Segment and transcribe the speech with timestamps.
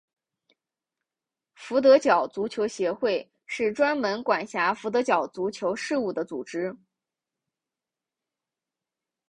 [1.53, 6.75] 佛得角足球协会是专门管辖佛得角足球事务的组织。